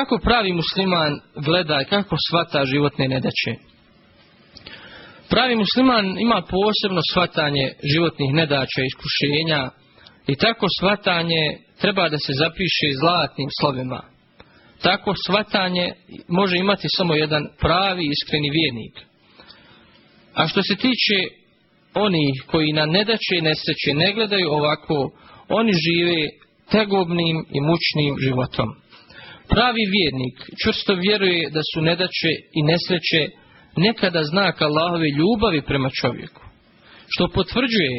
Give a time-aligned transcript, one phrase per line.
[0.00, 1.12] kako pravi musliman
[1.46, 3.52] gleda i kako shvata životne nedaće?
[5.28, 9.70] Pravi musliman ima posebno shvatanje životnih nedaća iskušenja
[10.26, 11.42] i tako shvatanje
[11.80, 14.00] treba da se zapiše zlatnim slovima.
[14.82, 15.86] Tako shvatanje
[16.28, 18.94] može imati samo jedan pravi iskreni vjernik.
[20.34, 21.18] A što se tiče
[21.94, 24.96] onih koji na nedaće i nesreće ne gledaju ovako,
[25.48, 26.20] oni žive
[26.70, 28.79] tegobnim i mučnim životom.
[29.54, 33.22] Pravi vjernik čvrsto vjeruje da su nedaće i nesreće
[33.76, 36.42] nekada znak Allahove ljubavi prema čovjeku.
[37.08, 37.96] Što potvrđuje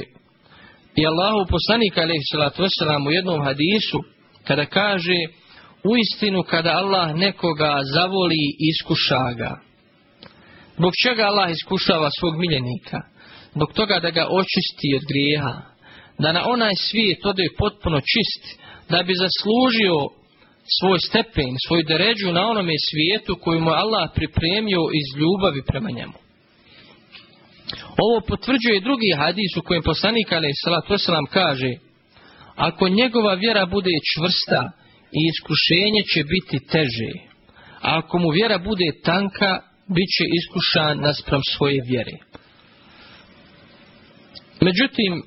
[0.95, 3.99] i Allahu poslanik alaihi u jednom hadisu
[4.47, 5.19] kada kaže
[5.89, 9.51] u istinu kada Allah nekoga zavoli i iskuša ga.
[10.77, 12.99] Zbog čega Allah iskušava svog miljenika?
[13.55, 15.55] Zbog toga da ga očisti od grijeha.
[16.19, 18.43] Da na onaj svijet ode potpuno čist.
[18.89, 20.20] Da bi zaslužio
[20.79, 26.13] svoj stepen, svoju deređu na onome svijetu koju mu Allah pripremio iz ljubavi prema njemu.
[28.05, 30.27] Ovo potvrđuje drugi hadis u kojem poslanik
[30.89, 31.71] wasalam kaže
[32.55, 34.71] ako njegova vjera bude čvrsta
[35.11, 37.11] i iskušenje će biti teže,
[37.81, 42.17] a ako mu vjera bude tanka, bit će iskušan naspram svoje vjere.
[44.61, 45.23] Međutim,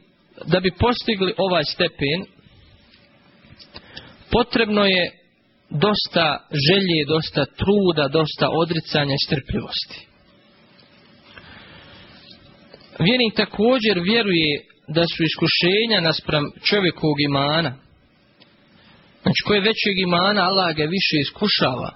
[0.46, 2.24] da bi postigli ovaj stepen,
[4.30, 5.23] potrebno je
[5.70, 9.98] dosta želje, dosta truda, dosta odricanja i strpljivosti.
[12.98, 14.52] Vjernik također vjeruje
[14.88, 17.72] da su iskušenja naspram čovjekovog imana.
[19.22, 21.90] Znači, koje većeg imana, Allah ga više iskušava.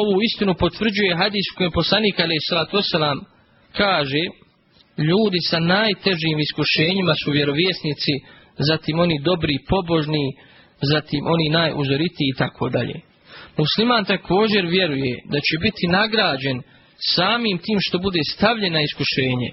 [0.00, 2.36] Ovu istinu potvrđuje hadis kojem poslanik ali
[3.76, 4.22] kaže
[4.98, 8.12] ljudi sa najtežim iskušenjima su vjerovjesnici,
[8.58, 10.26] zatim oni dobri pobožni,
[10.82, 13.00] zatim oni najuzoritiji i tako dalje.
[13.56, 16.62] Musliman također vjeruje da će biti nagrađen
[17.14, 19.50] samim tim što bude stavljen na iskušenje,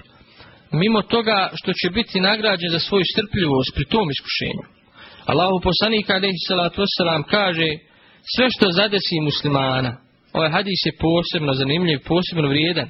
[0.71, 4.63] mimo toga što će biti nagrađen za svoju strpljivost pri tom iskušenju.
[5.25, 6.81] Allahu poslanik alaihi salatu
[7.29, 7.69] kaže
[8.35, 9.91] sve što zadesi muslimana,
[10.33, 12.89] ovaj hadis je posebno zanimljiv, posebno vrijedan.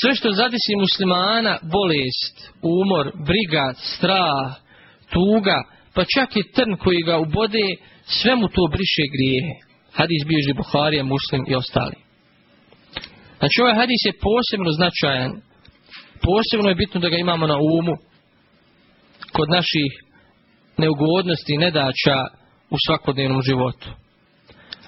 [0.00, 4.48] Sve što zadesi muslimana, bolest, umor, briga, strah,
[5.12, 5.58] tuga,
[5.94, 7.66] pa čak i trn koji ga ubode,
[8.04, 9.54] sve mu to briše grijehe.
[9.92, 11.96] Hadis bilježi Buharija, Muslim i ostali.
[13.38, 15.32] Znači ovaj hadis je posebno značajan,
[16.26, 17.94] posebno je bitno da ga imamo na umu
[19.32, 19.90] kod naših
[20.78, 22.18] neugodnosti i nedaća
[22.70, 23.88] u svakodnevnom životu.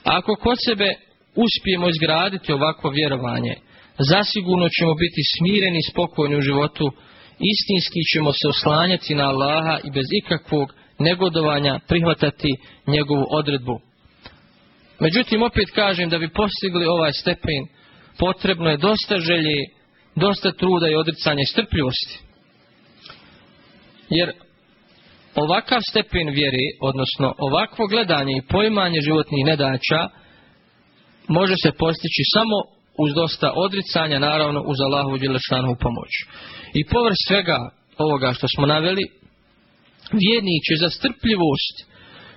[0.05, 0.89] A ako kod sebe
[1.45, 3.55] uspijemo izgraditi ovakvo vjerovanje,
[3.99, 6.87] zasigurno ćemo biti smireni i spokojni u životu,
[7.53, 13.81] istinski ćemo se oslanjati na Allaha i bez ikakvog negodovanja prihvatati njegovu odredbu.
[15.01, 17.67] Međutim, opet kažem da bi postigli ovaj stepen,
[18.19, 19.57] potrebno je dosta želje,
[20.15, 22.19] dosta truda i odricanja i strpljivosti.
[24.11, 24.33] Jer
[25.35, 30.09] ovakav stepen vjere, odnosno ovakvo gledanje i poimanje životnih nedaća,
[31.29, 32.57] može se postići samo
[32.99, 36.11] uz dosta odricanja, naravno uz Allahu Đelešanu pomoć.
[36.75, 37.59] I površ svega
[37.99, 39.03] ovoga što smo naveli,
[40.13, 41.77] vjernik će za strpljivost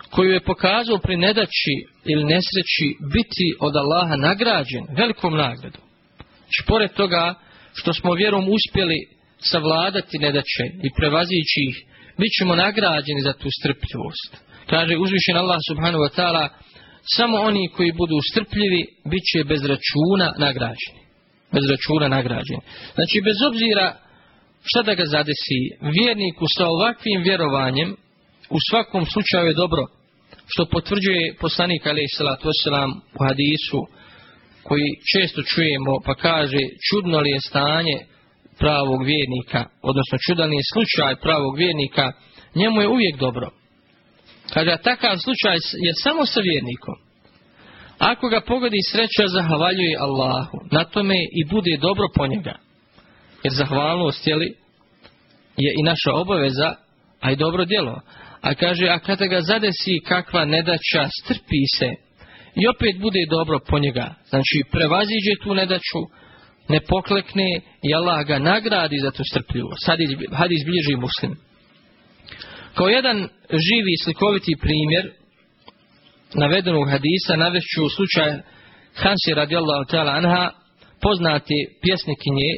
[0.09, 1.75] koju je pokazao pri nedaći
[2.05, 5.81] ili nesreći biti od Allaha nagrađen velikom nagradom.
[6.67, 7.35] Pored toga
[7.73, 8.99] što smo vjerom uspjeli
[9.39, 11.77] savladati nedaće i prevazići ih,
[12.17, 14.31] bit ćemo nagrađeni za tu strpljivost.
[14.69, 16.49] Kaže uzvišen Allah subhanahu wa ta'ala,
[17.15, 18.81] samo oni koji budu strpljivi
[19.11, 21.01] bit će bez računa nagrađeni.
[21.53, 22.61] Bez računa nagrađeni.
[22.95, 23.85] Znači bez obzira
[24.63, 27.95] šta da ga zadesi, vjerniku sa ovakvim vjerovanjem
[28.49, 29.83] u svakom slučaju je dobro,
[30.47, 32.49] što potvrđuje poslanik alaih salatu
[33.17, 33.81] u hadisu,
[34.63, 37.97] koji često čujemo pa kaže čudno li je stanje
[38.59, 42.11] pravog vjernika, odnosno čudan je slučaj pravog vjernika,
[42.55, 43.47] njemu je uvijek dobro.
[44.53, 45.55] Kaže, takav slučaj
[45.85, 46.95] je samo sa vjernikom.
[47.97, 50.57] Ako ga pogodi sreća, zahvaljuje Allahu.
[50.71, 52.55] Na tome i bude dobro po njega.
[53.43, 56.75] Jer zahvalnost je i naša obaveza,
[57.19, 58.01] a i dobro djelo.
[58.41, 61.89] A kaže, a kada ga zadesi kakva nedaća, strpi se
[62.55, 64.15] i opet bude dobro po njega.
[64.29, 66.01] Znači, prevaziđe tu nedaću,
[66.69, 69.83] ne poklekne i Allah ga nagradi za tu strpljivost.
[70.31, 71.35] Hadis bilježi muslim.
[72.73, 73.17] Kao jedan
[73.67, 75.11] živi slikoviti primjer
[76.33, 78.31] navedenog hadisa navešću slučaj
[78.95, 80.51] Hansi radijallahu ta'ala anha,
[81.01, 82.51] poznati pjesnikinje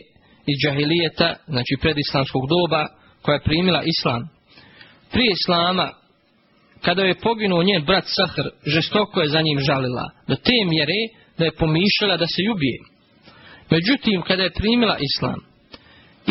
[0.46, 2.88] iz džahilijeta, znači predislamskog doba,
[3.22, 4.22] koja je primila islam.
[5.12, 5.88] Prije islama
[6.82, 11.02] kada je poginuo njen brat Sahr, žestoko je za njim žalila, do te mjere
[11.38, 12.78] da je pomišljala da se ljubije.
[13.70, 15.40] Međutim, kada je primila islam,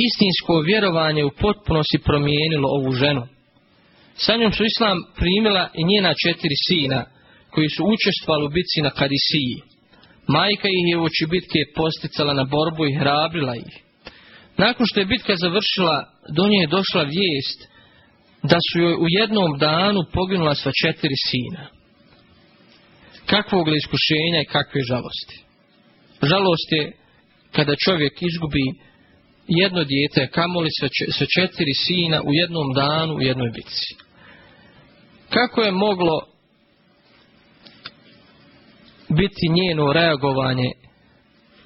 [0.06, 3.26] istinsko vjerovanje u potpunosti promijenilo ovu ženu.
[4.14, 7.04] Sa njom su islam primila i njena četiri sina,
[7.50, 9.56] koji su učestvali u bitci na Kadisiji.
[10.26, 13.89] Majka ih je u oči bitke posticala na borbu i hrabrila ih.
[14.64, 15.96] Nakon što je bitka završila,
[16.36, 17.60] do nje je došla vijest
[18.42, 21.66] da su joj u jednom danu poginula sva četiri sina.
[23.26, 25.36] Kakvog li iskušenja i kakve žalosti?
[26.22, 26.92] Žalost je
[27.52, 28.66] kada čovjek izgubi
[29.48, 30.68] jedno dijete, kamoli
[31.18, 33.94] sa četiri sina u jednom danu u jednoj bitci.
[35.30, 36.20] Kako je moglo
[39.08, 40.70] biti njeno reagovanje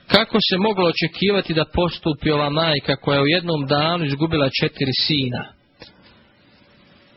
[0.09, 4.93] kako se moglo očekivati da postupi ova majka koja je u jednom danu izgubila četiri
[5.07, 5.45] sina?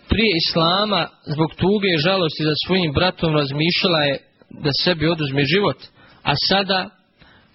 [0.10, 4.18] Prije Islama, zbog tuge i žalosti za svojim bratom, razmišljala je
[4.50, 5.78] da sebi oduzme život,
[6.24, 6.89] a sada,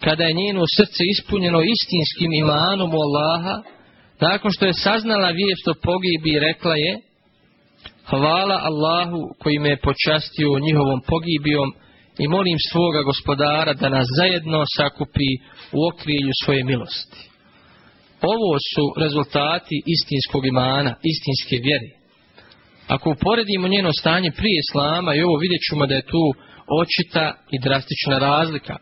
[0.04, 3.62] kada je njeno srce ispunjeno istinskim imanom u Allaha,
[4.20, 6.92] nakon što je saznala vijest o pogibi, rekla je,
[8.10, 11.68] hvala Allahu koji me je počastio njihovom pogibijom,
[12.18, 15.30] i molim svoga gospodara da nas zajedno sakupi
[15.72, 17.20] u okrilju svoje milosti.
[18.22, 21.90] Ovo su rezultati istinskog imana, istinske vjere.
[22.86, 26.24] Ako uporedimo njeno stanje prije Islama i ovo vidjet ćemo da je tu
[26.82, 28.76] očita i drastična razlika.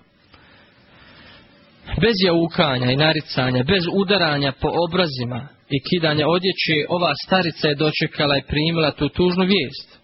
[2.00, 8.38] Bez jaukanja i naricanja, bez udaranja po obrazima i kidanja odjeće, ova starica je dočekala
[8.38, 9.99] i primila tu tužnu vijest.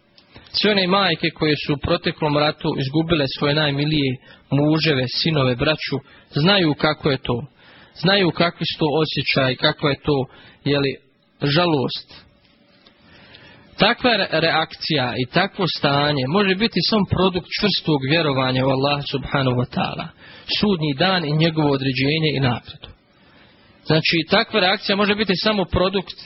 [0.60, 4.16] Sve one majke koje su u proteklom ratu izgubile svoje najmilije
[4.50, 5.96] muževe, sinove, braću,
[6.30, 7.46] znaju kako je to.
[7.94, 10.24] Znaju kakvi su to osjećaj, kako je to,
[10.64, 10.96] jeli,
[11.42, 12.26] žalost.
[13.78, 19.68] Takva reakcija i takvo stanje može biti sam produkt čvrstog vjerovanja u Allah subhanahu wa
[19.76, 20.06] ta'ala.
[20.58, 22.88] Sudnji dan i njegovo određenje i nagradu.
[23.86, 26.16] Znači, takva reakcija može biti samo produkt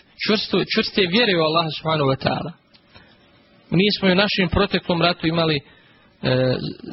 [0.74, 2.59] čvrste vjere u Allah subhanahu wa ta'ala.
[3.70, 5.60] Mi smo u našem proteklom ratu imali e,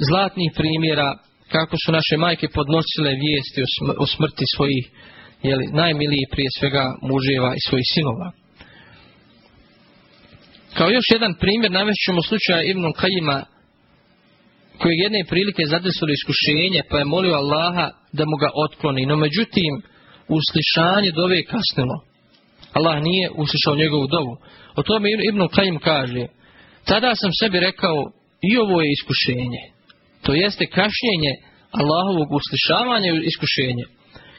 [0.10, 1.18] zlatnih primjera
[1.52, 3.60] kako su naše majke podnosile vijesti
[4.04, 4.84] o, smrti svojih
[5.44, 8.32] jeli, najmilijih prije svega muževa i svojih sinova.
[10.78, 13.40] Kao još jedan primjer navest ćemo slučaj Ibn Kajima
[14.82, 17.88] koji jedne prilike zadesilo iskušenje pa je molio Allaha
[18.18, 19.06] da mu ga otkloni.
[19.06, 19.74] No međutim,
[20.38, 21.98] uslišanje dove kasnilo.
[22.78, 24.34] Allah nije uslišao njegovu dovu.
[24.76, 26.26] O tome Ibn Kajim kaže
[26.88, 27.98] tada sam sebi rekao
[28.50, 29.64] i ovo je iskušenje.
[30.24, 31.34] To jeste kašnjenje
[31.82, 33.86] Allahovog uslišavanja i iskušenje.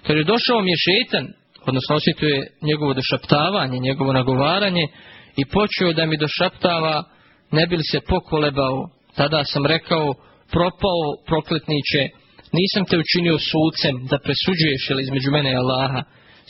[0.04, 1.26] Kad je došao mi je šetan,
[1.68, 4.84] odnosno osjetio je njegovo došaptavanje, njegovo nagovaranje
[5.40, 7.04] i počeo da mi došaptava
[7.50, 8.78] ne bi li se pokolebao.
[9.16, 10.06] Tada sam rekao,
[10.54, 12.02] propao prokletniče,
[12.58, 16.02] nisam te učinio sucem da presuđuješ ili između mene i Allaha.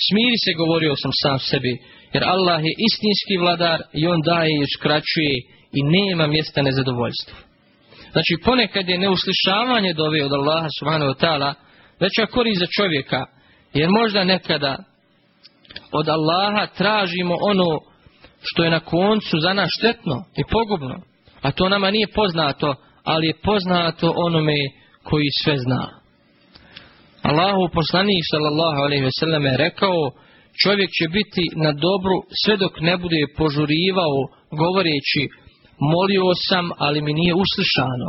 [0.07, 1.73] Smiri se, govorio sam sam sebi,
[2.15, 5.35] jer Allah je istinski vladar i on daje i uskraćuje
[5.73, 7.39] i nema mjesta nezadovoljstva.
[8.13, 11.55] Znači ponekad je neuslišavanje dove od Allaha subhanahu wa ta'ala
[12.01, 13.25] veća korist za čovjeka,
[13.75, 14.77] jer možda nekada
[15.93, 17.81] od Allaha tražimo ono
[18.43, 21.01] što je na koncu za nas štetno i pogubno,
[21.43, 22.75] a to nama nije poznato,
[23.05, 24.59] ali je poznato onome
[25.03, 25.99] koji sve zna.
[27.23, 30.11] Allahu poslanik sallallahu alejhi ve sellem je rekao
[30.63, 34.19] čovjek će biti na dobru sve dok ne bude požurivao
[34.51, 35.23] govoreći
[35.81, 38.09] molio sam ali mi nije uslišano.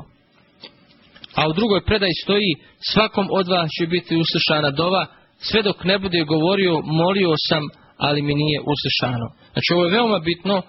[1.35, 2.51] A u drugoj predaji stoji
[2.91, 5.05] svakom od vas će biti uslišana dova
[5.37, 7.63] sve dok ne bude govorio molio sam
[7.97, 9.27] ali mi nije uslišano.
[9.53, 10.61] Znači ovo je veoma bitno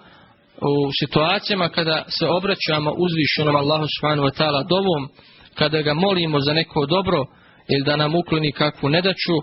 [0.61, 5.09] u situacijama kada se obraćamo uzvišenom Allahu subhanahu wa ta'ala dovom,
[5.55, 7.25] kada ga molimo za neko dobro,
[7.69, 9.35] ili da nam ukloni kakvu nedaću,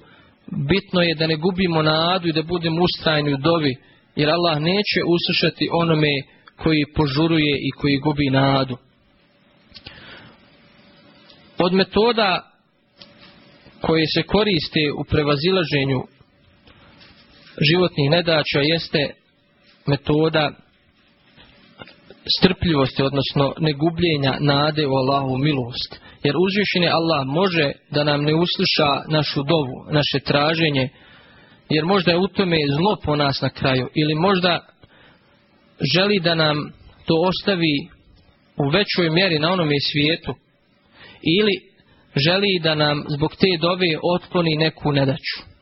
[0.68, 3.76] bitno je da ne gubimo nadu i da budemo ustrajni u dovi,
[4.16, 6.12] jer Allah neće uslušati onome
[6.62, 8.76] koji požuruje i koji gubi nadu.
[11.58, 12.50] Od metoda
[13.80, 16.00] koje se koriste u prevazilaženju
[17.70, 19.10] životnih nedaća jeste
[19.86, 20.50] metoda
[22.38, 26.00] strpljivosti, odnosno negubljenja nade u Allahu milost.
[26.22, 30.88] Jer uzvišeni Allah može da nam ne usluša našu dovu, naše traženje,
[31.68, 34.66] jer možda je u tome zlo po nas na kraju, ili možda
[35.94, 36.72] želi da nam
[37.06, 37.88] to ostavi
[38.56, 40.34] u većoj mjeri na onome svijetu,
[41.38, 41.52] ili
[42.16, 45.57] želi da nam zbog te dove otkloni neku nedaću.